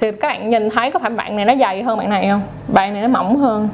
[0.00, 2.40] thì các bạn nhìn thấy có phải bạn này nó dày hơn bạn này không
[2.68, 3.68] bạn này nó mỏng hơn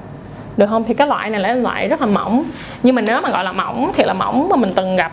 [0.57, 2.45] được không thì cái loại này là loại rất là mỏng
[2.83, 5.13] nhưng mà nếu mà gọi là mỏng thì là mỏng mà mình từng gặp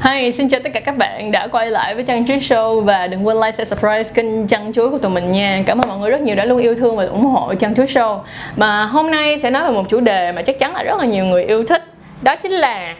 [0.00, 3.06] Hi, xin chào tất cả các bạn đã quay lại với Trăng Chuối Show và
[3.06, 5.62] đừng quên like, share, subscribe kênh Trăng Chuối của tụi mình nha.
[5.66, 7.86] Cảm ơn mọi người rất nhiều đã luôn yêu thương và ủng hộ Trăng Chuối
[7.86, 8.18] Show.
[8.56, 11.04] Mà hôm nay sẽ nói về một chủ đề mà chắc chắn là rất là
[11.04, 11.84] nhiều người yêu thích.
[12.22, 12.94] Đó chính là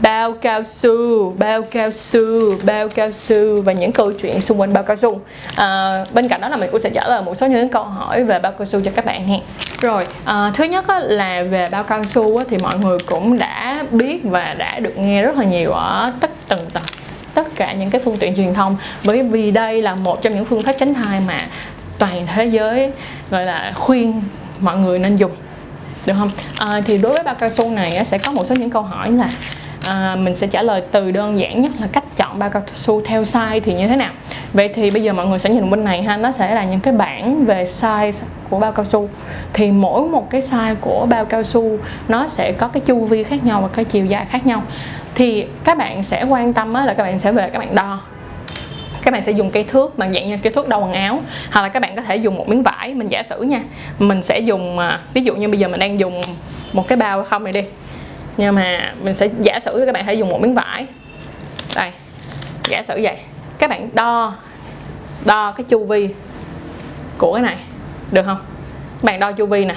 [0.00, 4.72] bao cao su bao cao su bao cao su và những câu chuyện xung quanh
[4.72, 5.20] bao cao su.
[5.56, 8.24] À, bên cạnh đó là mình cũng sẽ trả lời một số những câu hỏi
[8.24, 9.38] về bao cao su cho các bạn nha
[9.80, 13.38] rồi à, thứ nhất á, là về bao cao su á, thì mọi người cũng
[13.38, 16.84] đã biết và đã được nghe rất là nhiều ở tất từng tầng
[17.34, 18.76] tất cả những cái phương tiện truyền thông.
[19.04, 21.38] Bởi vì đây là một trong những phương pháp tránh thai mà
[21.98, 22.92] toàn thế giới
[23.30, 24.22] gọi là khuyên
[24.60, 25.32] mọi người nên dùng
[26.06, 26.30] được không?
[26.58, 29.12] À, thì đối với bao cao su này sẽ có một số những câu hỏi
[29.12, 29.30] là
[29.88, 33.02] à, mình sẽ trả lời từ đơn giản nhất là cách chọn bao cao su
[33.04, 34.12] theo size thì như thế nào.
[34.52, 36.80] Vậy thì bây giờ mọi người sẽ nhìn bên này ha nó sẽ là những
[36.80, 38.12] cái bảng về size
[38.50, 39.08] của bao cao su.
[39.52, 41.78] Thì mỗi một cái size của bao cao su
[42.08, 44.62] nó sẽ có cái chu vi khác nhau và cái chiều dài khác nhau.
[45.14, 48.00] Thì các bạn sẽ quan tâm là các bạn sẽ về các bạn đo.
[49.02, 51.62] Các bạn sẽ dùng cây thước bằng dạng như cây thước đo quần áo hoặc
[51.62, 52.94] là các bạn có thể dùng một miếng vải.
[52.94, 53.60] Mình giả sử nha
[53.98, 56.22] mình sẽ dùng à, ví dụ như bây giờ mình đang dùng
[56.72, 57.62] một cái bao không này đi
[58.38, 60.86] nhưng mà mình sẽ giả sử các bạn hãy dùng một miếng vải.
[61.76, 61.90] Đây,
[62.68, 63.16] giả sử vậy.
[63.58, 64.34] Các bạn đo
[65.24, 66.08] đo cái chu vi
[67.18, 67.56] của cái này,
[68.12, 68.38] được không?
[68.94, 69.74] Các bạn đo chu vi nè.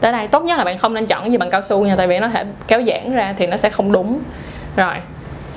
[0.00, 1.96] Tới đây, tốt nhất là bạn không nên chọn cái gì bằng cao su nha,
[1.96, 4.20] tại vì nó thể kéo giãn ra thì nó sẽ không đúng.
[4.76, 4.94] Rồi,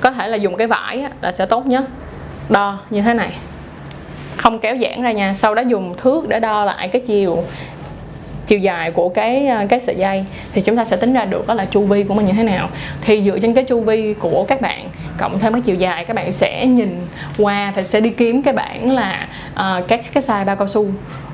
[0.00, 1.84] có thể là dùng cái vải là sẽ tốt nhất.
[2.48, 3.32] Đo như thế này.
[4.36, 7.44] Không kéo giãn ra nha, sau đó dùng thước để đo lại cái chiều
[8.50, 11.46] chiều dài của cái ờ, cái sợi dây thì chúng ta sẽ tính ra được
[11.46, 12.68] đó là chu vi của mình như thế nào.
[13.00, 16.16] Thì dựa trên cái chu vi của các bạn cộng thêm cái chiều dài các
[16.16, 17.00] bạn sẽ nhìn
[17.38, 20.86] qua và sẽ đi kiếm cái bảng là uh, các cái size bao cao su.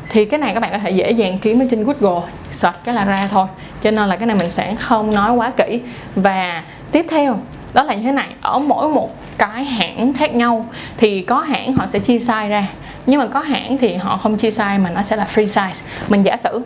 [0.08, 2.94] Thì cái này các bạn có thể dễ dàng kiếm ở trên Google search cái
[2.94, 3.46] là ra thôi.
[3.82, 5.80] Cho nên là cái này mình sẽ không nói quá kỹ.
[6.16, 6.62] Và
[6.92, 7.38] tiếp theo
[7.74, 11.74] đó là như thế này ở mỗi một cái hãng khác nhau thì có hãng
[11.74, 12.66] họ sẽ chia size ra.
[13.06, 15.82] Nhưng mà có hãng thì họ không chia size mà nó sẽ là free size.
[16.08, 16.62] Mình giả sử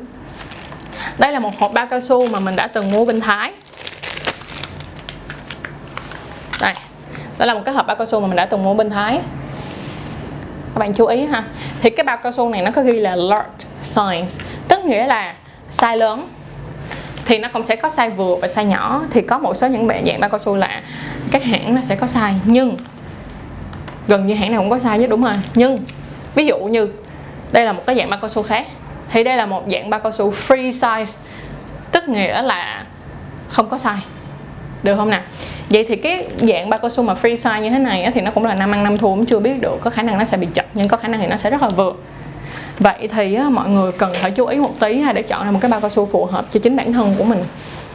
[1.19, 3.53] đây là một hộp bao cao su mà mình đã từng mua bên Thái.
[6.61, 6.75] Đây,
[7.39, 9.21] đó là một cái hộp bao cao su mà mình đã từng mua bên Thái.
[10.75, 11.45] Các bạn chú ý ha.
[11.83, 15.35] Thì cái bao cao su này nó có ghi là large size tức nghĩa là
[15.71, 16.29] size lớn.
[17.25, 19.03] Thì nó cũng sẽ có size vừa và size nhỏ.
[19.11, 20.83] Thì có một số những dạng bao cao su là
[21.31, 22.77] các hãng nó sẽ có size, nhưng
[24.09, 25.85] gần như hãng nào cũng có size chứ, đúng rồi nhưng,
[26.35, 26.89] ví dụ như
[27.53, 28.67] đây là một cái dạng bao cao su khác
[29.13, 31.19] thì đây là một dạng bao cao su free size.
[31.93, 32.85] Tức nghĩa là
[33.49, 33.99] không có size.
[34.83, 35.23] Được không nào?
[35.71, 38.31] Vậy thì cái dạng bao cao su mà free size như thế này thì nó
[38.31, 40.37] cũng là năm ăn năm thua, cũng chưa biết được có khả năng nó sẽ
[40.37, 41.93] bị chật, nhưng có khả năng thì nó sẽ rất là vừa
[42.79, 45.71] vậy thì mọi người cần phải chú ý một tí để chọn ra một cái
[45.71, 47.45] bao cao su phù hợp cho chính bản thân của mình.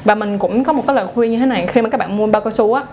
[0.03, 2.17] Và mình cũng có một cái lời khuyên như thế này, khi mà các bạn
[2.17, 2.83] mua bao cao su á,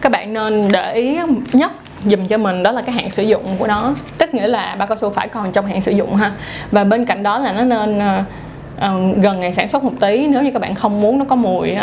[0.00, 1.18] các bạn nên để ý
[1.52, 1.72] nhất
[2.04, 3.92] dùm cho mình đó là cái hạn sử dụng của nó.
[4.18, 6.32] Tức nghĩa là bao cao su phải còn trong hạn sử dụng ha.
[6.70, 10.42] Và bên cạnh đó là nó nên uh, gần ngày sản xuất một tí nếu
[10.42, 11.76] như các bạn không muốn nó có mùi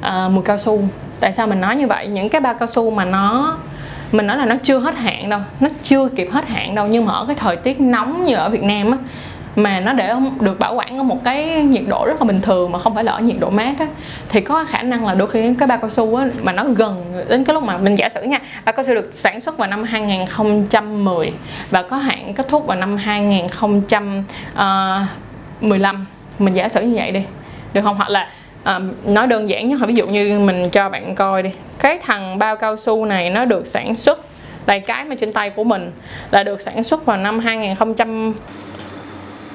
[0.00, 0.82] uh, mùi cao su.
[1.20, 2.06] Tại sao mình nói như vậy?
[2.06, 3.56] Những cái bao cao su mà nó
[4.12, 7.04] mình nói là nó chưa hết hạn đâu nó chưa kịp hết hạn đâu nhưng
[7.04, 8.98] mà ở cái thời tiết nóng như ở Việt Nam á
[9.58, 12.72] mà nó để được bảo quản ở một cái nhiệt độ rất là bình thường
[12.72, 13.86] mà không phải là ở nhiệt độ mát á
[14.28, 17.24] thì có khả năng là đôi khi cái bao cao su á mà nó gần
[17.28, 19.68] đến cái lúc mà mình giả sử nha bao cao su được sản xuất vào
[19.68, 21.32] năm 2010
[21.70, 25.00] và có hạn kết thúc vào năm 2015 ờ,
[26.38, 27.22] mình giả sử như vậy đi
[27.72, 27.96] được không?
[27.96, 28.30] Hoặc là
[28.64, 32.38] à, nói đơn giản nhất ví dụ như mình cho bạn coi đi cái thằng
[32.38, 34.20] bao cao su này nó được sản xuất
[34.66, 35.92] đây cái mà trên tay của mình
[36.30, 37.40] là được sản xuất vào năm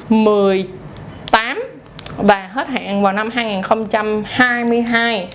[0.09, 1.63] 18
[2.17, 5.27] và hết hạn vào năm 2022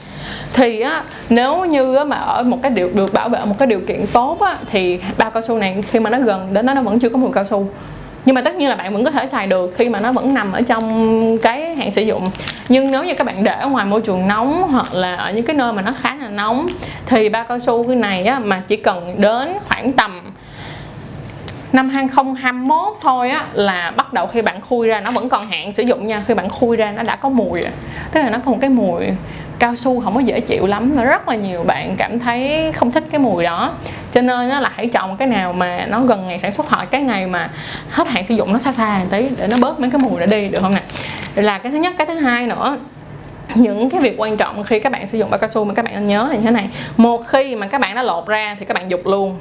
[0.52, 3.66] thì á, nếu như á, mà ở một cái điều được bảo vệ một cái
[3.66, 6.74] điều kiện tốt á, thì bao cao su này khi mà nó gần đến nó
[6.74, 7.68] nó vẫn chưa có mùi cao su.
[8.24, 10.34] Nhưng mà tất nhiên là bạn vẫn có thể xài được khi mà nó vẫn
[10.34, 12.24] nằm ở trong cái hạn sử dụng.
[12.68, 15.44] Nhưng nếu như các bạn để ở ngoài môi trường nóng hoặc là ở những
[15.44, 16.66] cái nơi mà nó khá là nóng
[17.06, 20.20] thì bao cao su cái này á, mà chỉ cần đến khoảng tầm
[21.72, 25.74] năm 2021 thôi á, là bắt đầu khi bạn khui ra, nó vẫn còn hạn
[25.74, 26.22] sử dụng nha.
[26.28, 27.70] Khi bạn khui ra, nó đã có mùi rồi.
[28.12, 29.04] Tức là nó có một cái mùi
[29.58, 32.92] cao su, không có dễ chịu lắm, mà rất là nhiều bạn cảm thấy không
[32.92, 33.72] thích cái mùi đó.
[34.12, 36.88] Cho nên nó là hãy chọn cái nào mà nó gần ngày sản xuất hoặc
[36.90, 37.50] cái ngày mà
[37.90, 40.20] hết hạn sử dụng, nó xa xa một tí, để nó bớt mấy cái mùi
[40.20, 40.82] đó đi, được không nè?
[41.42, 42.78] Là cái thứ nhất, cái thứ hai nữa,
[43.54, 45.84] những cái việc quan trọng khi các bạn sử dụng bao cao su mà các
[45.84, 46.68] bạn nên nhớ là như thế này.
[46.96, 49.36] Một khi mà các bạn đã lột ra thì các bạn dục luôn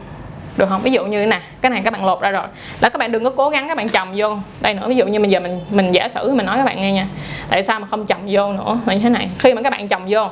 [0.58, 0.82] được không?
[0.82, 2.48] Ví dụ như nè, cái này các bạn lột ra rồi.
[2.82, 4.38] Là các bạn đừng có cố gắng các bạn chồng vô.
[4.62, 6.82] Đây nữa, ví dụ như bây giờ mình mình giả sử mình nói các bạn
[6.82, 7.08] nghe nha.
[7.50, 8.80] Tại sao mà không chồng vô nữa?
[8.86, 10.28] Như thế này, khi mà các bạn chồng vô,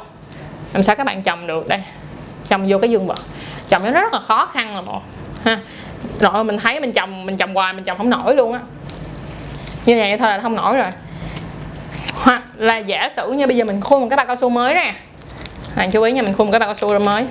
[0.73, 1.67] làm sao các bạn chồng được?
[1.67, 1.81] Đây,
[2.49, 3.19] chồng vô cái dương vật.
[3.69, 5.01] Chồng nó rất là khó khăn là một
[5.43, 5.59] ha.
[6.19, 8.59] Rồi mình thấy mình chồng mình chồng hoài, mình chồng không nổi luôn á.
[9.85, 10.87] Như vậy thôi là không nổi rồi.
[12.23, 14.73] Hoặc là giả sử như bây giờ mình khui một cái bao cao su mới
[14.73, 14.93] ra.
[15.75, 17.25] Bạn chú ý nha, mình khui một cái bao cao su mới.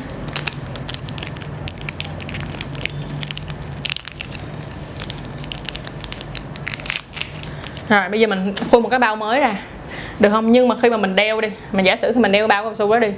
[7.89, 9.55] Rồi, bây giờ mình khui một cái bao mới ra.
[10.21, 10.53] Được không?
[10.53, 12.75] Nhưng mà khi mà mình đeo đi mình giả sử khi mình đeo bao cao
[12.75, 13.13] su đó đi,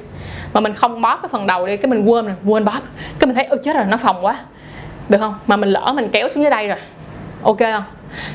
[0.52, 2.80] mà mình không bóp cái phần đầu đi, cái mình quên rồi, quên bóp.
[3.18, 4.36] Cái mình thấy, ôi, chết rồi, nó phòng quá.
[5.08, 5.34] Được không?
[5.46, 6.78] Mà mình lỡ mình kéo xuống dưới đây rồi,
[7.42, 7.84] ok không?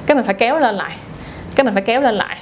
[0.05, 0.91] Cái mình phải kéo lên lại,
[1.55, 2.37] cái mình phải kéo lên lại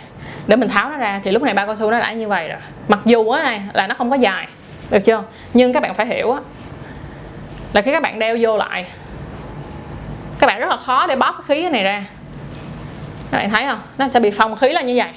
[0.47, 1.21] để mình tháo nó ra.
[1.23, 2.59] Thì lúc này bao cao su nó đã như vậy rồi.
[2.87, 4.47] Mặc dù á này là nó không có dài,
[4.89, 5.23] được chưa?
[5.53, 6.39] Nhưng các bạn phải hiểu á,
[7.73, 8.85] là khi các bạn đeo vô lại,
[10.39, 12.03] các bạn rất là khó để bóp cái khí này ra
[13.37, 13.79] bạn thấy không?
[13.97, 15.09] Nó sẽ bị phong khí là như vậy.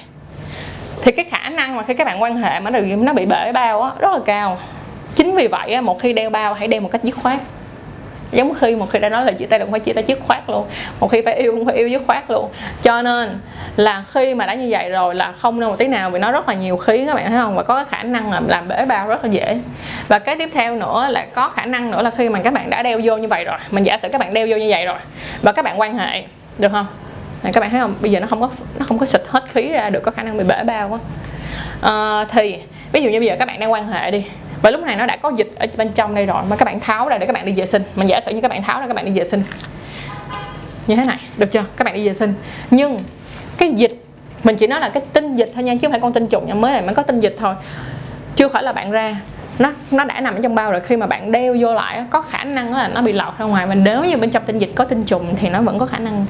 [1.01, 3.81] Thì cái khả năng mà khi các bạn quan hệ mà nó bị bể bao
[3.81, 4.57] á rất là cao.
[5.15, 7.39] Chính vì vậy một khi đeo bao hãy đeo một cách dứt khoát.
[8.31, 10.49] Giống khi một khi đã nói là chia tay đừng phải chia tay dứt khoát
[10.49, 10.67] luôn.
[10.99, 12.49] Một khi phải yêu cũng phải yêu dứt khoát luôn.
[12.83, 13.39] Cho nên
[13.75, 16.31] là khi mà đã như vậy rồi là không nên một tí nào vì nó
[16.31, 17.55] rất là nhiều khí các bạn thấy không?
[17.55, 19.59] Và có cái khả năng làm, làm bể bao rất là dễ.
[20.07, 22.69] Và cái tiếp theo nữa là có khả năng nữa là khi mà các bạn
[22.69, 23.57] đã đeo vô như vậy rồi.
[23.71, 24.97] Mình giả sử các bạn đeo vô như vậy rồi
[25.41, 26.23] và các bạn quan hệ
[26.57, 26.85] được không?
[27.43, 27.95] À, các bạn thấy không?
[28.01, 28.49] Bây giờ nó không có
[28.79, 30.99] nó không có xịt hết khí ra được có khả năng bị bể bao quá
[31.81, 32.57] à, ờ, thì
[32.91, 34.25] ví dụ như bây giờ các bạn đang quan hệ đi
[34.61, 36.79] và lúc này nó đã có dịch ở bên trong đây rồi mà các bạn
[36.79, 37.81] tháo ra để các bạn đi vệ sinh.
[37.95, 39.43] Mình giả sử như các bạn tháo ra các bạn đi vệ sinh.
[40.87, 41.63] Như thế này được chưa?
[41.77, 42.33] Các bạn đi vệ sinh.
[42.71, 43.03] Nhưng
[43.57, 44.03] cái dịch
[44.43, 46.47] mình chỉ nói là cái tinh dịch thôi nha chứ không phải con tinh trùng
[46.47, 47.55] nha mới này mới có tinh dịch thôi.
[48.35, 49.15] Chưa phải là bạn ra
[49.59, 52.21] nó nó đã nằm ở trong bao rồi khi mà bạn đeo vô lại có
[52.21, 53.67] khả năng là nó bị lọt ra ngoài.
[53.67, 55.99] Mình nếu như bên trong tinh dịch có tinh trùng thì nó vẫn có khả
[55.99, 56.25] năng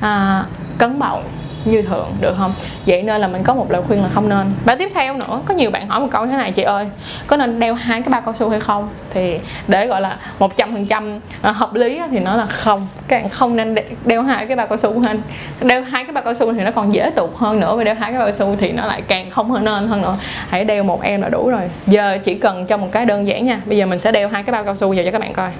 [0.00, 0.44] à,
[0.78, 1.22] cấn bầu
[1.64, 2.54] như thường được không?
[2.86, 4.46] Vậy nên là mình có một lời khuyên là không nên.
[4.64, 6.86] Và tiếp theo nữa có nhiều bạn hỏi một câu thế này chị ơi
[7.26, 8.88] có nên đeo hai cái bao cao su hay không?
[9.14, 9.38] Thì
[9.68, 12.86] để gọi là một trăm phần trăm à, hợp lý thì nó là không.
[13.08, 13.74] Các bạn không nên
[14.04, 15.22] đeo hai cái bao cao su hơn
[15.60, 17.94] đeo hai cái bao cao su thì nó còn dễ tụt hơn nữa và đeo
[17.94, 20.16] hai cái bao cao su thì nó lại càng không hơn nên hơn nữa.
[20.48, 21.62] Hãy đeo một em là đủ rồi.
[21.86, 23.60] Giờ chỉ cần cho một cái đơn giản nha.
[23.66, 25.50] Bây giờ mình sẽ đeo hai cái bao cao su vào cho các bạn coi.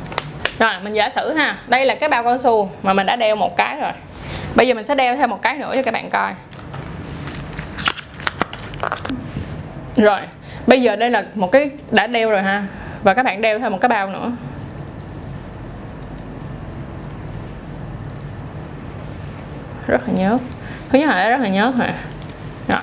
[0.58, 1.56] Rồi mình giả sử ha.
[1.66, 3.92] Đây là cái bao cao su mà mình đã đeo một cái rồi
[4.54, 6.34] bây giờ mình sẽ đeo thêm một cái nữa cho các bạn coi.
[9.96, 10.20] Rồi,
[10.66, 12.64] bây giờ đây là một cái đã đeo rồi ha.
[13.02, 14.32] Và các bạn đeo thêm một cái bao nữa.
[19.86, 20.38] Rất là nhớ.
[20.88, 21.94] Thứ nhất là rất là nhớ hả
[22.68, 22.80] rồi,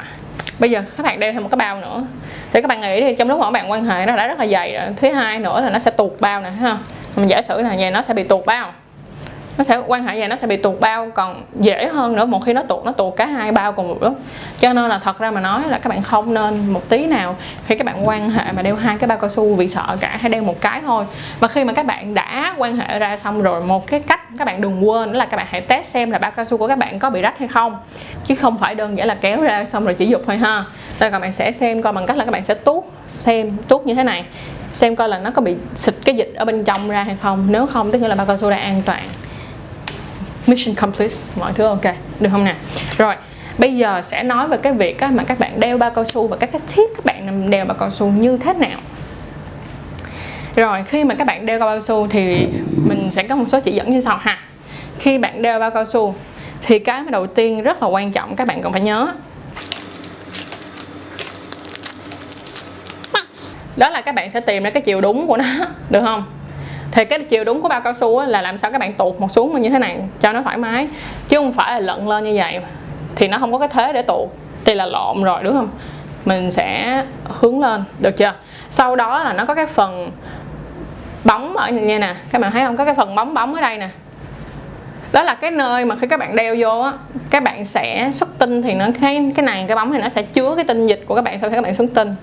[0.60, 2.08] bây giờ các bạn đeo thêm một cái bao nữa.
[2.54, 4.40] Thì các bạn nghĩ thì trong lúc mà các bạn quan hệ nó đã rất
[4.40, 4.88] là dày rồi.
[4.96, 6.78] Thứ hai nữa là nó sẽ tuột bao nè, ha.
[7.16, 8.74] Mình giả sử là vậy, nó sẽ bị tuột bao
[9.58, 12.46] nó sẽ quan hệ vậy nó sẽ bị tuột bao, còn dễ hơn nữa, một
[12.46, 14.20] khi nó tuột nó tuột cả hai bao cùng một lúc.
[14.60, 17.36] Cho nên là thật ra mà nói là các bạn không nên một tí nào
[17.68, 20.18] khi các bạn quan hệ mà đeo hai cái bao cao su vì sợ cả
[20.20, 21.06] hay đeo một cái thôi.
[21.40, 24.46] Và khi mà các bạn đã quan hệ ra xong rồi, một cái cách các
[24.46, 26.68] bạn đừng quên đó là các bạn hãy test xem là bao cao su của
[26.68, 27.78] các bạn có bị rách hay không.
[28.26, 30.64] Chứ không phải đơn giản là kéo ra xong rồi chỉ dục thôi ha.
[31.00, 33.86] Đây các bạn sẽ xem coi bằng cách là các bạn sẽ tuốt, xem, tuốt
[33.86, 34.26] như thế này.
[34.74, 37.48] Xem coi là nó có bị xịt cái dịch ở bên trong ra hay không.
[37.50, 39.04] Nếu không, tức nghĩa là bao cao su đã an toàn
[40.48, 41.16] mission complete.
[41.36, 41.84] Mọi thứ ok.
[42.20, 42.56] Được không nào
[42.98, 43.16] rồi
[43.58, 46.28] bây giờ sẽ nói về cái việc á, mà các bạn đeo bao cao su
[46.28, 48.80] và các cái tip các bạn đeo bao cao su như thế nào.
[50.56, 52.48] Rồi khi mà các bạn đeo bao cao su thì
[52.86, 54.40] mình sẽ có một số chỉ dẫn như sau ha.
[55.00, 56.16] Khi bạn đeo bao cao su
[56.62, 59.14] thì cái mà đầu tiên rất là quan trọng các bạn cần phải nhớ.
[63.78, 65.46] Đó là các bạn sẽ tìm ra cái chiều đúng của nó.
[65.90, 66.24] Được không?
[66.92, 69.32] Thì cái chiều đúng của bao cao su là làm sao các bạn tuột một
[69.32, 70.88] xuống như thế này, cho nó thoải mái.
[71.30, 72.60] Chứ không phải là lận lên như vậy.
[73.16, 74.30] Thì nó không có cái thế để tuột
[74.66, 75.70] thì là lộn rồi, đúng không?
[76.26, 77.84] Mình sẽ hướng lên.
[78.00, 78.34] Được chưa?
[78.70, 80.12] Sau đó là nó có cái phần
[81.24, 82.16] bóng ở như nè.
[82.32, 82.78] Các bạn thấy không?
[82.78, 83.90] Có cái phần bóng bóng ở đây nè.
[85.12, 86.94] Đó là cái nơi mà khi các bạn đeo vô á,
[87.30, 90.22] các bạn sẽ xuất tinh thì nó cái cái này, cái bóng thì nó sẽ
[90.22, 92.16] chứa cái tinh dịch của các bạn sau khi các bạn xuất tinh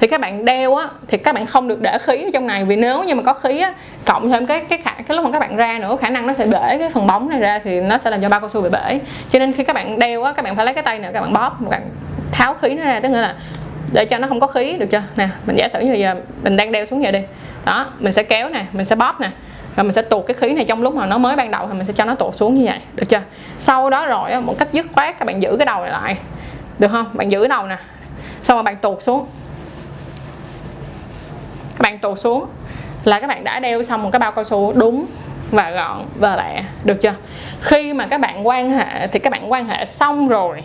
[0.00, 2.64] thì các bạn đeo á, thì các bạn không được để khí ở trong này,
[2.64, 3.74] vì nếu như mà có khí á,
[4.04, 6.32] cộng thêm cái cái khả, cái lúc mà các bạn ra nữa, khả năng nó
[6.32, 8.62] sẽ bể cái phần bóng này ra thì nó sẽ làm cho bao cao su
[8.62, 9.00] bị bể.
[9.30, 11.20] Cho nên khi các bạn đeo á, các bạn phải lấy cái tay nữa các
[11.20, 11.88] bạn bóp, các bạn
[12.32, 13.34] tháo khí nó ra, tức nghĩa là
[13.92, 15.02] để cho nó không có khí được chưa?
[15.16, 17.20] Nè, mình giả sử như giờ mình đang đeo xuống vậy đi.
[17.64, 19.30] Đó, mình sẽ kéo nè, mình sẽ bóp nè
[19.76, 21.74] và mình sẽ tuột cái khí này trong lúc mà nó mới ban đầu thì
[21.74, 23.20] mình sẽ cho nó tuột xuống như vậy, được chưa?
[23.58, 26.16] Sau đó rồi một cách dứt khoát các bạn giữ cái đầu này lại,
[26.78, 27.06] được không?
[27.12, 27.76] Bạn giữ cái đầu nè,
[28.40, 29.26] xong rồi bạn tuột xuống
[31.76, 32.46] các bạn tụt xuống
[33.04, 35.06] là các bạn đã đeo xong một cái bao cao su đúng
[35.50, 37.14] và gọn và lẹ được chưa
[37.60, 40.62] khi mà các bạn quan hệ thì các bạn quan hệ xong rồi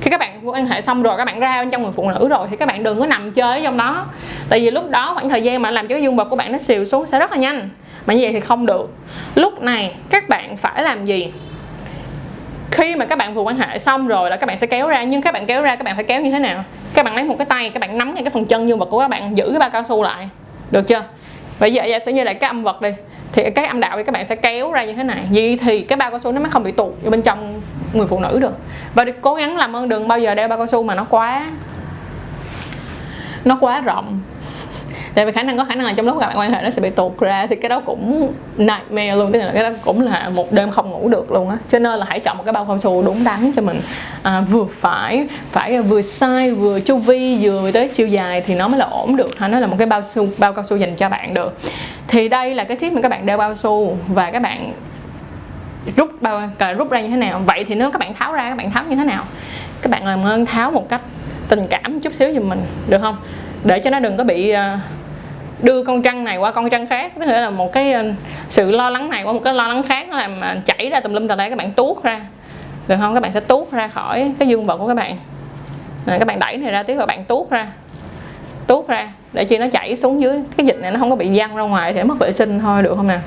[0.00, 2.28] khi các bạn quan hệ xong rồi các bạn ra bên trong người phụ nữ
[2.28, 4.06] rồi thì các bạn đừng có nằm chơi trong đó
[4.48, 6.52] tại vì lúc đó khoảng thời gian mà làm cho cái dương vật của bạn
[6.52, 7.68] nó xìu xuống sẽ rất là nhanh
[8.06, 8.94] mà như vậy thì không được
[9.34, 11.32] lúc này các bạn phải làm gì
[12.70, 15.02] khi mà các bạn vừa quan hệ xong rồi là các bạn sẽ kéo ra
[15.02, 17.24] nhưng các bạn kéo ra các bạn phải kéo như thế nào các bạn lấy
[17.24, 19.36] một cái tay các bạn nắm ngay cái phần chân dương vật của các bạn
[19.36, 20.28] giữ cái bao cao su lại
[20.70, 21.02] được chưa?
[21.58, 22.90] Vậy giờ giả sử như là cái âm vật đi.
[23.32, 25.24] Thì cái âm đạo thì các bạn sẽ kéo ra như thế này.
[25.30, 27.60] Vậy thì cái bao cao su nó mới không bị tụt vô bên trong
[27.92, 28.52] người phụ nữ được.
[28.94, 31.46] Và cố gắng làm ơn đừng bao giờ đeo bao cao su mà nó quá
[33.44, 34.20] nó quá rộng
[35.16, 36.70] tại vì khả năng có khả năng là trong lúc gặp bạn quan hệ nó
[36.70, 39.32] sẽ bị tuột ra thì cái đó cũng nightmare luôn.
[39.32, 41.56] Tức là cái đó cũng là một đêm không ngủ được luôn á.
[41.68, 43.80] Cho nên là hãy chọn một cái bao cao su đúng đắn cho mình.
[44.22, 48.68] À, vừa phải phải vừa size vừa chu vi vừa tới chiều dài thì nó
[48.68, 49.38] mới là ổn được.
[49.38, 51.58] Ha nó là một cái bao su bao cao su dành cho bạn được.
[52.08, 54.72] Thì đây là cái tip mà các bạn đeo bao su và các bạn
[55.96, 57.42] rút bao rút ra như thế nào.
[57.46, 59.24] Vậy thì nếu các bạn tháo ra các bạn tháo như thế nào?
[59.82, 61.00] Các bạn làm ơn tháo một cách
[61.48, 63.16] tình cảm chút xíu giùm mình được không?
[63.64, 64.58] Để cho nó đừng có bị uh,
[65.62, 67.12] đưa con trăng này qua con trăng khác.
[67.18, 68.04] Có thể là một cái ờ,
[68.48, 71.12] sự lo lắng này qua một cái lo lắng khác nó làm chảy ra tùm
[71.12, 72.20] lum tà lá các bạn tuốt ra.
[72.88, 73.14] Được không?
[73.14, 75.16] Các bạn sẽ tuốt ra khỏi cái dương vật của các bạn.
[76.06, 77.66] Này, các bạn đẩy này ra tiếp và bạn tuốt ra.
[78.66, 80.42] Tuốt ra để chi nó chảy xuống dưới.
[80.56, 82.82] Cái dịch này nó không có bị văng ra ngoài thì mất vệ sinh thôi
[82.82, 83.20] được không nào?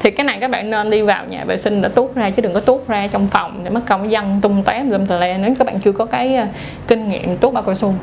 [0.00, 2.42] Thì cái này các bạn nên đi vào nhà vệ sinh để tuốt ra chứ
[2.42, 5.38] đừng có tuốt ra trong phòng để mất công văng tung tóe lum tà le
[5.38, 6.46] nếu các bạn chưa có cái ờ,
[6.88, 7.94] kinh nghiệm tuốt bao cao su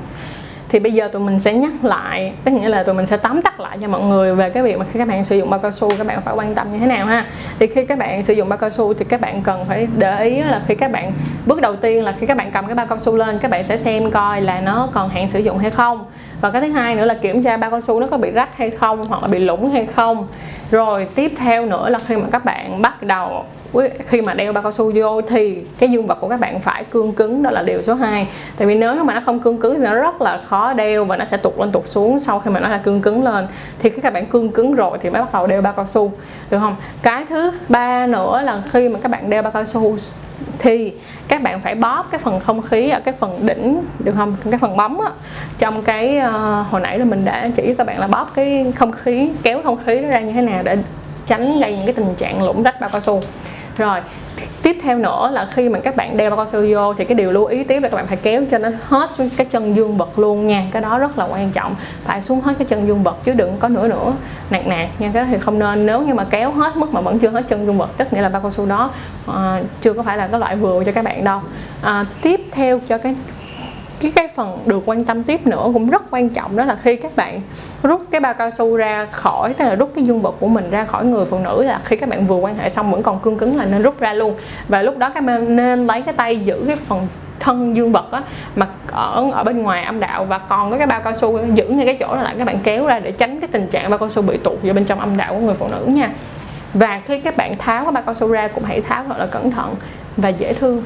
[0.72, 3.42] thì bây giờ tụi mình sẽ nhắc lại tức nghĩa là tụi mình sẽ tóm
[3.42, 5.60] tắt lại cho mọi người về cái việc mà khi các bạn sử dụng bao
[5.60, 7.26] cao su, các bạn phải quan tâm như thế nào ha.
[7.60, 10.24] Thì khi các bạn sử dụng bao cao su thì các bạn cần phải để
[10.24, 11.12] ý là khi các bạn,
[11.46, 13.64] bước đầu tiên là khi các bạn cầm cái bao cao su lên, các bạn
[13.64, 16.06] sẽ xem coi là nó còn hạn sử dụng hay không.
[16.42, 18.58] Và cái thứ hai nữa là kiểm tra bao cao su nó có bị rách
[18.58, 20.28] hay không, hoặc là bị lủng hay không.
[20.72, 23.46] Rồi tiếp theo nữa là khi mà các bạn bắt đầu
[24.08, 26.84] khi mà đeo bao cao su vô thì cái dương vật của các bạn phải
[26.84, 29.76] cương cứng đó là điều số 2 tại vì nếu mà nó không cương cứng
[29.80, 32.52] thì nó rất là khó đeo và nó sẽ tụt lên tụt xuống sau khi
[32.52, 33.48] mà nó là cương cứng lên.
[33.80, 36.12] Thì khi các bạn cương cứng rồi thì mới bắt đầu đeo bao cao su
[36.50, 36.76] được không?
[37.02, 39.96] Cái thứ ba nữa là khi mà các bạn đeo bao cao su
[40.60, 40.94] thì
[41.28, 44.36] các bạn phải bóp cái phần không khí ở cái phần đỉnh được không?
[44.52, 45.10] Cái phần bóng á.
[45.60, 48.92] Trong cái uh, hồi nãy là mình đã chỉ các bạn là bóp cái không
[48.92, 50.78] khí kéo không khí ra như thế nào để
[51.28, 53.22] tránh gây những cái tình trạng lủng rách bao cao su
[53.78, 54.00] rồi
[54.64, 57.16] tiếp theo nữa là khi mà các bạn đeo bao cao su vô thì cái
[57.16, 59.76] điều lưu ý tiếp là các bạn phải kéo cho nó hết xuống cái chân
[59.76, 60.64] dương vật luôn nha.
[60.72, 61.76] Cái đó rất là quan trọng.
[62.04, 64.14] Phải xuống hết cái chân dương vật chứ đừng có nữa nữa
[64.50, 65.12] nặng nặng nha.
[65.14, 65.86] Cái đó thì không nên.
[65.86, 68.22] Nếu như mà kéo hết mức mà vẫn chưa hết chân dương vật tức nghĩa
[68.22, 68.92] là bao cao su đó
[69.30, 69.36] uh,
[69.82, 71.40] chưa có phải là cái loại vừa cho các bạn đâu.
[71.82, 73.16] Uh, tiếp theo cho cái
[74.02, 76.96] cái cái phần được quan tâm tiếp nữa cũng rất quan trọng, đó là khi
[76.96, 77.42] các bạn
[77.84, 80.70] rút cái bao cao su ra khỏi, tức là rút cái dương vật của mình
[80.70, 83.20] ra khỏi người phụ nữ là khi các bạn vừa quan hệ xong vẫn còn
[83.20, 84.36] cương cứng là nên rút ra luôn.
[84.68, 87.08] Và lúc đó các bạn nên lấy cái tay giữ cái phần
[87.40, 88.22] thân dương vật á,
[88.56, 90.26] mà ở ở bên ngoài âm đạo.
[90.26, 92.58] Và còn có cái bao cao su giữ ngay cái chỗ đó lại các bạn
[92.64, 95.00] kéo ra để tránh cái tình trạng bao cao su bị tụt vào bên trong
[95.00, 96.10] âm đạo của người phụ nữ nha.
[96.74, 99.26] Và khi các bạn tháo cái bao cao su ra cũng hãy tháo thật là
[99.26, 99.76] cẩn thận
[100.18, 100.84] và dễ thương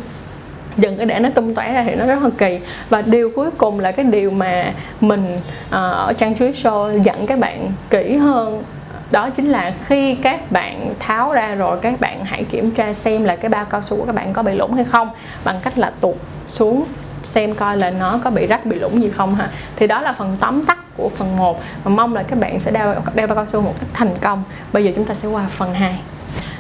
[0.78, 2.60] đừng có để nó tung tóe ra thì nó rất là kỳ.
[2.90, 7.28] Và điều cuối cùng là cái điều mà mình uh, ở trang chuối show dẫn
[7.28, 8.64] các bạn kỹ hơn
[9.12, 13.24] đó chính là khi các bạn tháo ra rồi các bạn hãy kiểm tra xem
[13.24, 15.10] là cái bao cao su của các bạn có bị lủng hay không
[15.44, 16.16] bằng cách là tụt
[16.50, 16.86] xuống
[17.24, 19.50] xem coi là nó có bị rách bị lủng gì không ha.
[19.76, 22.72] Thì đó là phần tóm tắt của phần 1 và mong là các bạn sẽ
[22.72, 24.44] đeo đeo bao cao su một cách thành công.
[24.74, 26.00] Bây giờ chúng ta sẽ qua phần 2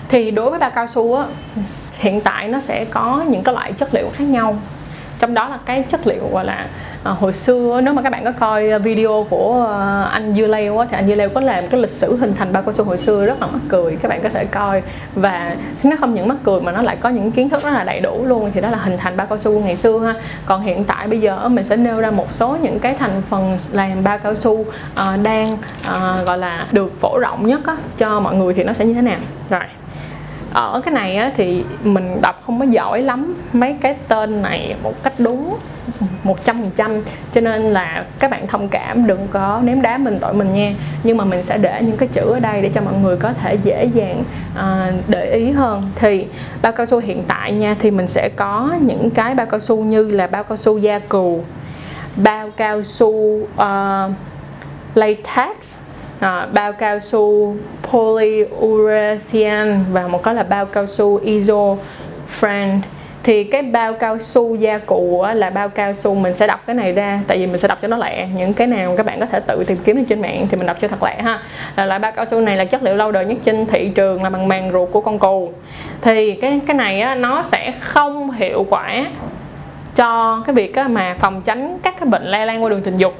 [0.09, 1.25] thì đối với bao cao su á
[1.97, 4.57] hiện tại nó sẽ có những cái loại chất liệu khác nhau.
[5.19, 6.67] Trong đó là cái chất liệu gọi là
[7.03, 10.77] à, hồi xưa nếu mà các bạn có coi video của à, anh Dư Leo
[10.77, 12.83] á, thì anh Dư Leo có làm cái lịch sử hình thành bao cao su
[12.83, 14.81] hồi xưa rất là mắc cười các bạn có thể coi.
[15.15, 17.83] Và nó không những mắc cười mà nó lại có những kiến thức rất là
[17.83, 20.15] đầy đủ luôn thì đó là hình thành bao cao su ngày xưa ha.
[20.45, 23.57] Còn hiện tại bây giờ mình sẽ nêu ra một số những cái thành phần
[23.71, 24.65] làm bao cao su uh,
[25.23, 28.85] đang uh, gọi là được phổ rộng nhất á, cho mọi người thì nó sẽ
[28.85, 29.19] như thế nào.
[29.49, 29.61] Rồi
[30.55, 33.35] ở cái này á, thì mình đọc không có giỏi lắm.
[33.53, 35.55] Mấy cái tên này một cách đúng
[36.23, 37.01] một trăm phần trăm.
[37.33, 40.73] Cho nên là các bạn thông cảm đừng có ném đá mình tội mình nha.
[41.03, 43.33] Nhưng mà mình sẽ để những cái chữ ở đây để cho mọi người có
[43.33, 45.83] thể dễ dàng uh, để ý hơn.
[45.95, 46.27] Thì
[46.61, 49.83] bao cao su hiện tại nha thì mình sẽ có những cái bao cao su
[49.83, 51.43] như là bao cao su da cừu
[52.15, 54.11] bao cao su uh,
[54.95, 55.77] latex
[56.19, 57.55] à, bao cao su
[57.91, 61.75] polyurethane và một cái là bao cao su iso
[62.39, 62.79] friend
[63.23, 66.61] thì cái bao cao su da cụ á, là bao cao su mình sẽ đọc
[66.65, 68.27] cái này ra tại vì mình sẽ đọc cho nó lẹ.
[68.35, 70.77] Những cái nào các bạn có thể tự tìm kiếm trên mạng thì mình đọc
[70.81, 71.39] cho thật lẹ ha.
[71.75, 74.23] Là loại bao cao su này là chất liệu lâu đời nhất trên thị trường
[74.23, 75.51] là bằng màng ruột của con cừu.
[76.01, 79.05] Thì cái cái này á, nó sẽ không hiệu quả
[79.95, 82.97] cho cái việc á, mà phòng tránh các cái bệnh lây lan qua đường tình
[82.97, 83.13] dục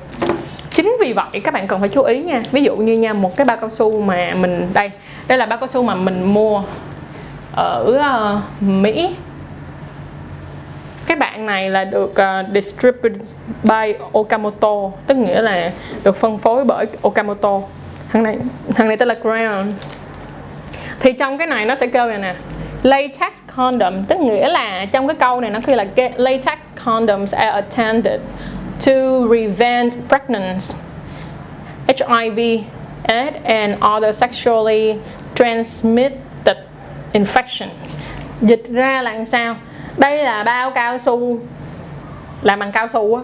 [0.76, 2.44] chính vì vậy các bạn cần phải chú ý nha.
[2.52, 4.92] Ví dụ như nha một cái bao cao su mà mình đây
[5.28, 6.64] đây là bao cao su mà mình mua
[7.56, 8.02] ở
[8.38, 9.16] uh, Mỹ.
[11.06, 13.22] Cái bạn này là được ờ, uh, distributed
[13.64, 15.72] by Okamoto tức nghĩa là
[16.04, 17.62] được phân phối bởi Okamoto.
[18.12, 18.38] Thằng này
[18.76, 19.72] thằng này tên là Crown.
[21.00, 22.36] Thì trong cái này nó sẽ kêu này nè
[22.84, 25.86] latex condom tức nghĩa là trong cái câu này nó kêu là
[26.18, 28.22] latex condoms are attended
[28.80, 30.74] to prevent pregnancy
[31.88, 32.64] HIV
[33.04, 34.96] AIDS and other sexually
[35.36, 36.58] transmitted
[37.14, 37.98] infections.
[38.42, 39.56] Dịch ra là sao?
[39.98, 41.40] Đây là bao cao su.
[42.42, 43.22] Làm bằng cao su á.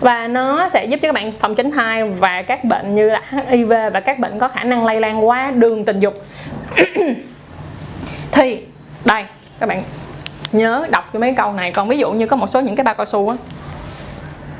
[0.00, 3.22] Và nó sẽ giúp cho các bạn phòng tránh thai và các bệnh như là
[3.48, 6.14] HIV và các bệnh có khả năng lây lan qua đường tình dục.
[8.32, 8.60] Thì,
[9.04, 9.24] đây,
[9.58, 9.82] các bạn
[10.52, 11.72] nhớ đọc cho mấy câu này.
[11.72, 13.36] Còn ví dụ như có một số những cái bao cao su á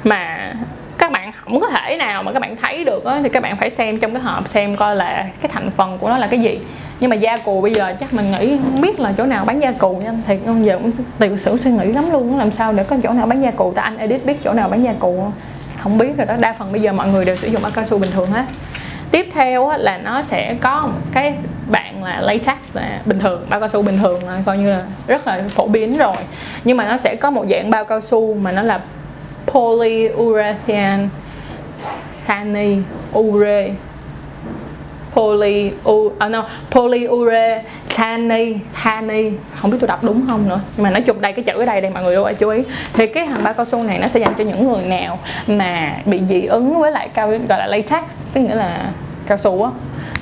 [0.04, 0.52] mà
[0.98, 3.56] các bạn không có thể nào mà các bạn thấy được á, thì các bạn
[3.56, 6.40] phải xem trong cái hộp xem coi là cái thành phần của nó là cái
[6.40, 6.60] gì.
[7.00, 9.62] Nhưng mà da cù bây giờ chắc mình nghĩ không biết là chỗ nào bán
[9.62, 10.12] da cù nha.
[10.26, 13.12] Thì bây giờ cũng tiểu sử suy nghĩ lắm luôn làm sao để có chỗ
[13.12, 13.72] nào bán da cù.
[13.72, 15.32] Ta anh edit biết chỗ nào bán da cù không?
[15.82, 16.34] Không biết rồi đó.
[16.40, 18.44] Đa phần bây giờ mọi người đều sử dụng cao su bình thường hết.
[19.10, 21.34] Tiếp theo là nó sẽ có một cái
[21.66, 24.82] bạn là latex là bình thường bao cao su bình thường là coi như là
[25.06, 26.16] rất là phổ biến rồi.
[26.64, 28.80] Nhưng mà nó sẽ có một dạng bao cao su mà nó là
[29.46, 31.08] polyurethane
[32.26, 32.78] thani
[33.18, 33.70] ure
[35.14, 40.60] poly u à, uh, no, polyurethane thani không biết tôi đọc đúng không nữa.
[40.76, 42.62] Nhưng mà nói chung đây cái chữ ở đây đây mọi người đâu chú ý.
[42.92, 45.96] Thì cái hàng bao cao su này nó sẽ dành cho những người nào mà
[46.04, 48.90] bị dị ứng với lại cao gọi là latex tức nghĩa là
[49.26, 49.70] cao su á.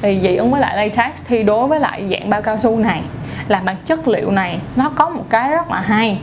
[0.02, 3.02] Thì dị ứng với lại latex thì đối với lại dạng bao cao su này
[3.48, 6.18] là bằng chất liệu này nó có một cái rất là hay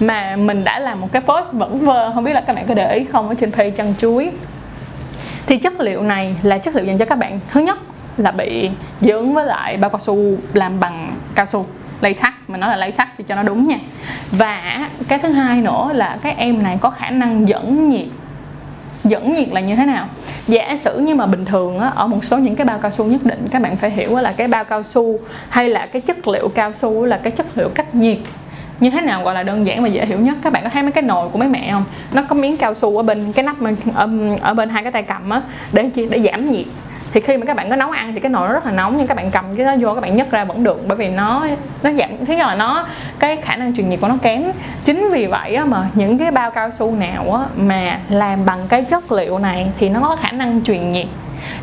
[0.00, 2.74] mà mình đã làm một cái post vẫn vơ không biết là các bạn có
[2.74, 4.30] để ý không ở trên page chăn chuối.
[5.46, 7.40] Thì chất liệu này là chất liệu dành cho các bạn.
[7.52, 7.78] Thứ nhất
[8.16, 10.16] là bị dị ứng với lại bao cao su
[10.52, 11.66] làm bằng cao su
[12.00, 13.76] latex mà nói là latex thì cho nó đúng nha.
[14.30, 18.06] Và cái thứ hai nữa là các em này có khả năng dẫn nhiệt.
[19.04, 20.08] Dẫn nhiệt là như thế nào?
[20.48, 23.04] Giả sử như mà bình thường á, ở một số những cái bao cao su
[23.04, 26.28] nhất định các bạn phải hiểu là cái bao cao su hay là cái chất
[26.28, 28.18] liệu cao su là cái chất liệu cách nhiệt
[28.80, 30.36] như thế nào gọi là đơn giản và dễ hiểu nhất?
[30.42, 31.84] Các bạn có thấy mấy cái nồi của mấy mẹ không?
[32.12, 33.56] Nó có miếng cao su ở bên cái nắp
[33.94, 34.08] ở,
[34.40, 36.08] ở bên hai cái tay cầm á để chi?
[36.10, 36.66] Để giảm nhiệt.
[37.12, 38.96] Thì khi mà các bạn có nấu ăn thì cái nồi nó rất là nóng
[38.98, 41.08] nhưng các bạn cầm cái đó vô các bạn nhấc ra vẫn được bởi vì
[41.08, 41.46] nó
[41.82, 42.86] nó giảm thứ nhất là nó
[43.18, 44.42] cái khả năng truyền nhiệt của nó kém.
[44.84, 48.64] Chính vì vậy á, mà những cái bao cao su nào á, mà làm bằng
[48.68, 51.06] cái chất liệu này thì nó có khả năng truyền nhiệt.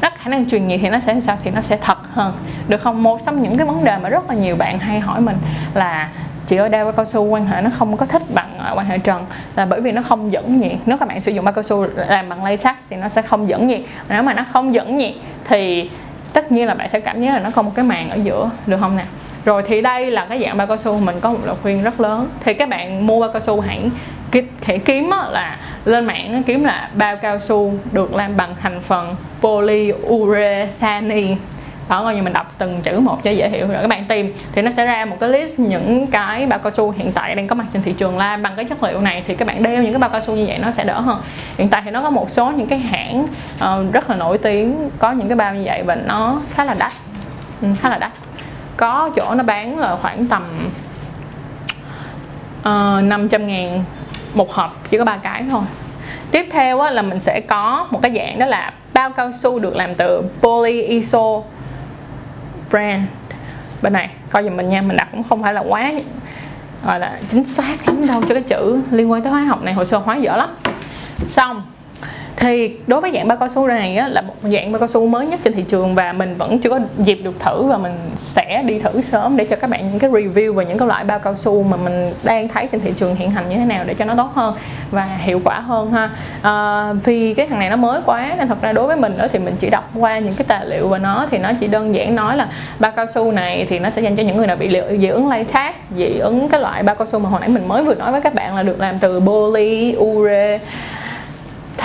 [0.02, 1.38] Nó khả năng truyền nhiệt thì nó sẽ sao?
[1.44, 2.34] Thì nó sẽ thật hơn.
[2.68, 3.04] Được không?
[3.04, 5.38] Một trong những cái vấn đề mà rất là nhiều bạn hay hỏi mình
[5.74, 6.10] là
[6.48, 8.86] chị ơi, đeo bao cao su quan hệ nó không có thích bằng à, quan
[8.86, 9.26] hệ trần.
[9.56, 10.72] Là bởi vì nó không dẫn nhiệt.
[10.86, 13.50] Nếu các bạn sử dụng bao cao su làm bằng latex thì nó sẽ không
[13.50, 13.82] dẫn nhiệt.
[14.10, 15.14] Nếu mà nó không dẫn nhiệt
[15.48, 15.90] thì
[16.34, 18.50] tất nhiên là bạn sẽ cảm giác là nó không một cái màng ở giữa.
[18.68, 19.04] Được không nè?
[19.46, 22.00] Rồi thì đây là cái dạng bao cao su mình có một lời khuyên rất
[22.00, 22.30] lớn.
[22.44, 23.90] Thì các bạn mua bao cao su hãy
[24.66, 29.16] hãy kiếm là lên mạng kiếm là bao cao su được làm bằng thành phần
[29.42, 31.36] polyurethane
[31.90, 33.68] đó coi như mình đọc từng chữ một cho dễ hiểu.
[33.68, 36.72] Rồi các bạn tìm thì nó sẽ ra một cái list những cái bao cao
[36.72, 39.24] su hiện tại đang có mặt trên thị trường là bằng cái chất liệu này
[39.28, 41.22] thì các bạn đeo những cái bao cao su như vậy nó sẽ đỡ hơn.
[41.58, 44.90] Hiện tại thì nó có một số những cái hãng uh, rất là nổi tiếng
[45.00, 46.92] có những cái bao như vậy và nó khá là đắt.
[47.62, 48.12] Ừ, khá là đắt.
[48.78, 50.44] Có chỗ nó bán là khoảng tầm
[52.64, 53.84] ờ, uh, 500 ngàn
[54.34, 55.62] một hộp chỉ có ba cái thôi.
[56.32, 59.60] Tiếp theo á, là mình sẽ có một cái dạng đó là bao cao su
[59.60, 61.42] được làm từ polyiso
[62.74, 63.02] brand.
[63.82, 65.92] Bên này, coi giùm mình nha, mình đặt cũng không phải là quá
[66.86, 69.74] gọi là chính xác lắm đâu cho cái chữ liên quan tới hóa học này
[69.74, 70.50] hồ sơ hóa dở lắm.
[71.30, 71.62] Xong
[72.36, 75.08] thì đối với dạng bao cao su này á, là một dạng bao cao su
[75.08, 77.94] mới nhất trên thị trường và mình vẫn chưa có dịp được thử và mình
[78.16, 81.04] sẽ đi thử sớm để cho các bạn những cái review về những cái loại
[81.04, 83.84] bao cao su mà mình đang thấy trên thị trường hiện hành như thế nào
[83.88, 84.56] để cho nó tốt hơn
[84.92, 86.10] và hiệu quả hơn ha.
[86.42, 89.28] À, vì cái thằng này nó mới quá nên thật ra đối với mình đó
[89.34, 91.96] thì mình chỉ đọc qua những cái tài liệu và nó thì nó chỉ đơn
[91.96, 92.48] giản nói là
[92.80, 95.08] bao cao su này thì nó sẽ dành cho những người nào bị liệu dị
[95.08, 97.96] ứng latex dị ứng cái loại bao cao su mà hồi nãy mình mới vừa
[97.96, 100.60] nói với các bạn là được làm từ polyure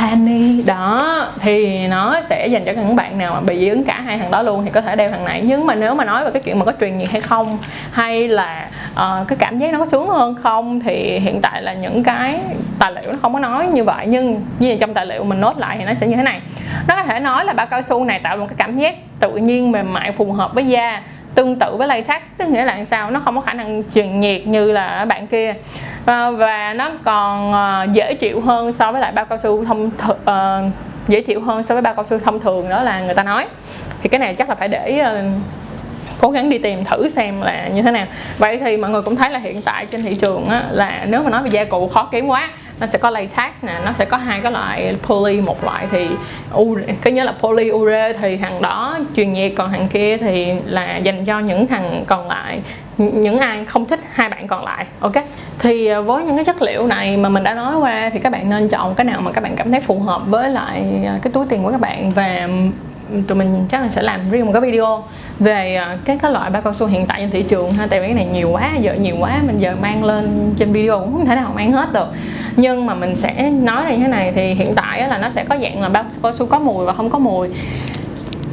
[0.00, 0.62] Tani.
[0.62, 4.18] Đó thì nó sẽ dành cho những bạn nào mà bị dị ứng cả hai
[4.18, 5.42] thằng đó luôn thì có thể đeo thằng này.
[5.44, 7.58] Nhưng mà nếu mà nói về cái chuyện mà có truyền nhiệt hay không
[7.90, 11.72] hay là uh, cái cảm giác nó có sướng hơn không thì hiện tại là
[11.72, 12.40] những cái
[12.78, 14.06] tài liệu nó không có nói như vậy.
[14.08, 16.40] Nhưng như trong tài liệu mình nốt lại thì nó sẽ như thế này.
[16.88, 19.30] Nó có thể nói là bao cao su này tạo một cái cảm giác tự
[19.36, 21.02] nhiên mềm mại phù hợp với da
[21.38, 23.10] tương tự với latex tức nghĩa là sao?
[23.10, 25.54] Nó không có khả năng truyền nhiệt như là bạn kia.
[26.06, 29.90] À, và nó còn à, dễ chịu hơn so với lại bao cao su thông
[30.10, 30.72] uh,
[31.08, 33.46] dễ chịu hơn so với bao cao su thông thường đó là người ta nói.
[34.02, 35.22] Thì cái này chắc là phải để à,
[36.20, 38.06] cố gắng đi tìm thử xem là như thế nào.
[38.38, 41.22] Vậy thì mọi người cũng thấy là hiện tại trên thị trường á, là nếu
[41.22, 42.48] mà nói về gia cụ khó kiếm quá
[42.80, 46.08] nó sẽ có latex nè, nó sẽ có hai cái loại poly, một loại thì
[47.02, 50.96] cái nhớ là poly ure thì thằng đó truyền nhiệt còn thằng kia thì là
[50.96, 52.60] dành cho những thằng còn lại.
[52.98, 55.12] Những ai không thích hai bạn còn lại, ok?
[55.58, 58.32] Thì à, với những cái chất liệu này mà mình đã nói qua thì các
[58.32, 61.18] bạn nên chọn cái nào mà các bạn cảm thấy phù hợp với lại à,
[61.22, 62.12] cái túi tiền của các bạn.
[62.12, 62.48] Và
[63.28, 65.04] tụi mình chắc là sẽ làm riêng một cái video
[65.38, 68.00] về à, các cái loại bao cao su hiện tại trên thị trường ha, tại
[68.00, 71.12] vì cái này nhiều quá, giờ nhiều quá, mình giờ mang lên trên video cũng
[71.12, 72.08] không thể nào mang hết được.
[72.56, 75.44] Nhưng mà mình sẽ nói là như thế này, thì hiện tại là nó sẽ
[75.44, 77.48] có dạng là bao cao su có mùi và không có mùi.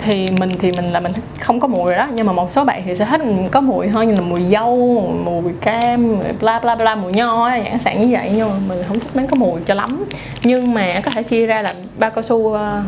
[0.03, 2.63] Thì mình thì mình là mình không có mùi rồi đó, nhưng mà một số
[2.63, 3.21] bạn thì sẽ thích
[3.51, 7.79] có mùi hơn như là mùi dâu, mùi cam bla bla bla, mùi nho dạng
[7.79, 10.05] sản như vậy, nhưng mà mình không thích bán có mùi cho lắm.
[10.43, 12.83] Nhưng mà có thể chia ra là bao cao su à,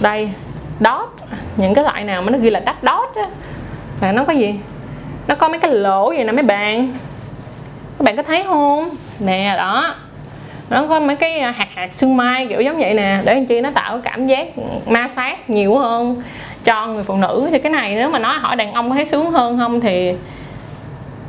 [0.00, 0.30] đây,
[0.80, 1.08] đó
[1.58, 3.26] những cái loại nào mà nó ghi là đắt đót á.
[4.02, 4.54] Là nó có gì?
[5.28, 6.88] Nó có mấy cái lỗ vậy nè, mấy bạn
[7.98, 8.88] các bạn có thấy không?
[9.18, 9.94] Nè, đó.
[10.70, 13.20] Nó có mấy cái à, hạt hạt xương mai kiểu giống vậy nè.
[13.24, 13.60] Để anh chi?
[13.60, 14.48] Nó tạo cảm giác
[14.86, 16.22] ma sát nhiều hơn
[16.64, 17.48] cho người phụ nữ.
[17.50, 20.12] Thì cái này nếu mà nói hỏi đàn ông có thấy sướng hơn không thì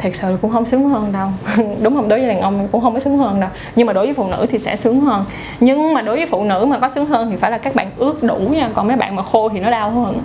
[0.02, 1.28] thật sự cũng không sướng hơn đâu.
[1.82, 2.08] Đúng không?
[2.10, 3.50] Đối với đàn ông cũng không có sướng hơn đâu.
[3.76, 5.26] Nhưng mà đối với phụ nữ thì sẽ sướng hơn.
[5.60, 7.92] Nhưng mà đối với phụ nữ mà có sướng hơn thì phải là các bạn
[7.98, 8.70] ướt đủ nha.
[8.74, 10.22] Còn mấy bạn mà khô thì nó đau hơn.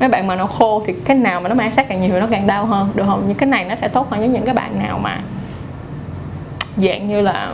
[0.00, 2.20] Mấy bạn mà nó khô thì cái nào mà nó mang sát càng nhiều thì
[2.20, 2.88] nó càng đau hơn.
[2.94, 3.22] Được không?
[3.26, 5.20] Những cái này nó sẽ tốt hơn với những cái bạn nào mà
[6.76, 7.52] dạng như là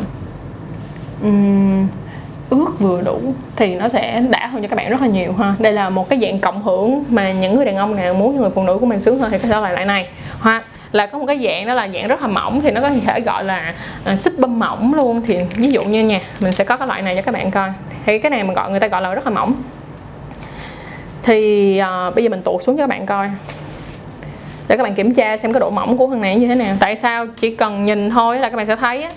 [1.23, 1.87] um,
[2.51, 3.21] ướt vừa đủ
[3.57, 5.55] thì nó sẽ đã hơn cho các bạn rất là nhiều ha.
[5.59, 8.51] Đây là một cái dạng cộng hưởng mà những người đàn ông nào muốn người
[8.51, 10.09] phụ nữ của mình sướng hơn thì có thể loại lại này.
[10.41, 12.91] Hoặc là có một cái dạng đó là dạng rất là mỏng thì nó có
[13.07, 15.23] thể gọi là à, xích bơm mỏng luôn.
[15.27, 17.71] Thì ví dụ như nha mình sẽ có cái loại này cho các bạn coi.
[18.07, 19.55] Thì cái này mình gọi người ta gọi là rất là mỏng.
[21.23, 23.31] Thì uh, bây giờ mình tuột xuống cho các bạn coi.
[24.69, 26.77] Để các bạn kiểm tra xem cái độ mỏng của thằng này như thế nào.
[26.81, 29.11] Tại sao chỉ cần nhìn thôi là các bạn sẽ thấy á,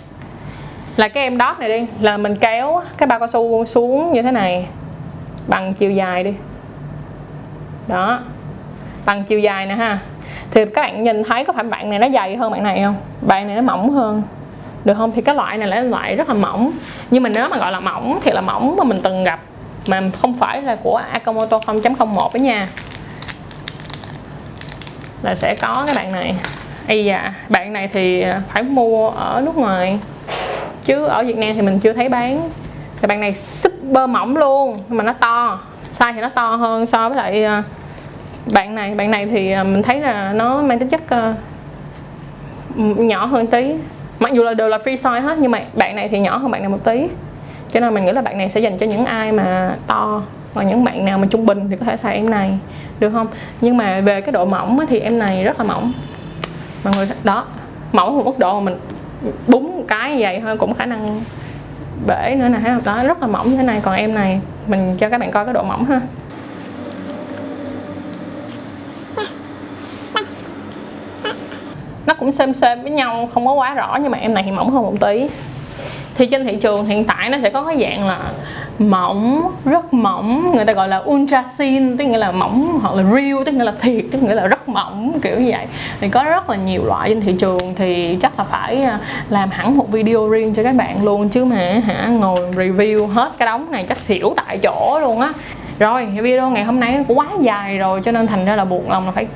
[0.96, 4.22] là cái em đót này đi là mình kéo cái bao cao su xuống như
[4.22, 4.68] thế này.
[5.48, 6.34] Bằng chiều dài đi.
[7.88, 8.20] Đó.
[9.06, 10.00] Bằng chiều dài nè ha
[10.52, 12.96] thì các bạn nhìn thấy có phải bạn này nó dày hơn bạn này không?
[13.22, 14.22] Bạn này nó mỏng hơn.
[14.86, 15.12] Được không?
[15.16, 16.72] Thì cái loại này là loại rất là mỏng.
[17.12, 19.40] Nhưng mà nếu mà gọi là mỏng thì là mỏng mà mình từng gặp
[19.88, 22.68] mà không phải là của Akamoto 0.01 đó nha.
[25.22, 26.36] Là sẽ có cái bạn này.
[26.88, 30.00] Ây dạ, bạn này thì phải mua ở nước ngoài.
[30.86, 32.50] Chứ ở Việt Nam thì mình chưa thấy bán.
[33.02, 35.60] Thì bạn này super mỏng luôn mà nó to.
[35.92, 37.64] Size thì nó to hơn so với lại ờ,
[38.54, 41.36] bạn này bạn này thì à, mình thấy là nó mang tính chất uh,
[43.00, 43.74] nhỏ hơn tí.
[44.20, 46.52] Mặc dù là đều là free size hết nhưng mà bạn này thì nhỏ hơn
[46.52, 47.08] bạn này một tí.
[47.72, 50.22] Cho nên mình nghĩ là bạn này sẽ dành cho những ai mà to
[50.54, 52.52] còn những bạn nào mà trung bình thì có thể xài em này
[53.00, 53.28] được không?
[53.62, 55.94] Nhưng mà về cái độ mỏng thì em này rất là mỏng.
[56.84, 57.46] Mọi người đó
[57.92, 58.80] mỏng một mức độ mà mình
[59.48, 61.22] búng cái như vậy thôi cũng khả năng
[62.08, 63.82] bể nữa nè đó rất là mỏng như thế này.
[63.84, 66.02] Còn em này mình cho các bạn coi cái độ mỏng ha
[72.06, 74.52] nó cũng xem xem với nhau, không có quá rõ, nhưng mà em này thì
[74.52, 75.28] mỏng hơn một tí.
[76.16, 78.20] Thì trên thị trường hiện tại nó sẽ có cái dạng là
[78.80, 83.04] mỏng, rất mỏng, người ta gọi là ultra thin tức nghĩa là mỏng hoặc là
[83.04, 85.66] real, tức nghĩa là thiệt, tức nghĩa là rất mỏng, kiểu như vậy.
[86.02, 89.50] Thì có rất là nhiều loại trên thị trường thì chắc là phải à, làm
[89.50, 93.46] hẳn một video riêng cho các bạn luôn, chứ mà hả, ngồi review hết cái
[93.46, 95.30] đống này chắc xỉu tại chỗ luôn á.
[95.80, 98.90] Rồi, video ngày hôm nay cũng quá dài rồi, cho nên thành ra là buộc
[98.90, 99.28] lòng là phải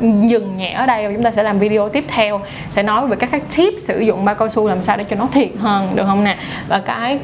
[0.00, 3.16] dừng nhẹ ở đây và chúng ta sẽ làm video tiếp theo, sẽ nói về
[3.16, 5.96] các cái tip sử dụng bao cao su làm sao để cho nó thiệt hơn,
[5.96, 6.36] được không nè?
[6.68, 7.18] Và cái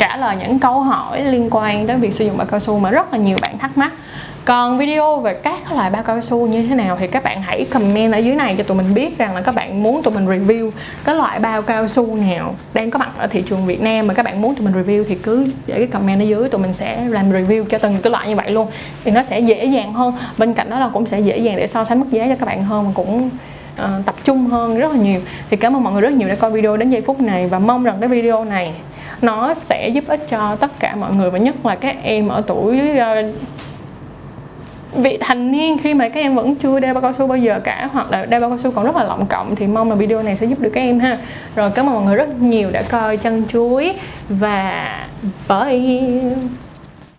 [0.00, 2.90] trả lời những câu hỏi liên quan tới việc sử dụng bao cao su mà
[2.90, 3.92] rất là nhiều bạn thắc mắc.
[4.44, 7.66] Còn video về các loại bao cao su như thế nào thì các bạn hãy
[7.70, 10.26] comment ở dưới này cho tụi mình biết rằng là các bạn muốn tụi mình
[10.26, 10.70] review
[11.04, 14.06] cái loại bao cao su nào đang có mặt ở thị trường Việt Nam.
[14.06, 16.60] Mà các bạn muốn tụi mình review thì cứ để cái comment ở dưới tụi
[16.60, 18.66] mình sẽ làm review cho từng cái loại như vậy luôn.
[19.04, 20.14] Thì nó sẽ dễ dàng hơn.
[20.38, 22.46] Bên cạnh đó là cũng sẽ dễ dàng để so sánh mức giá cho các
[22.46, 23.30] bạn hơn mà cũng
[23.82, 25.20] uh, tập trung hơn rất là nhiều.
[25.50, 27.58] Thì cảm ơn mọi người rất nhiều đã coi video đến giây phút này và
[27.58, 28.72] mong rằng cái video này
[29.22, 32.42] nó sẽ giúp ích cho tất cả mọi người và nhất là các em ở
[32.46, 33.34] tuổi uh,
[34.96, 37.60] vị thành niên khi mà các em vẫn chưa đeo bao cao su bao giờ
[37.64, 39.96] cả hoặc là đeo bao cao su còn rất là lọng cộng thì mong là
[39.96, 41.18] video này sẽ giúp được các em ha.
[41.56, 43.94] Rồi cảm ơn mọi người rất nhiều đã coi chân chuối
[44.28, 45.06] và
[45.48, 46.69] bye!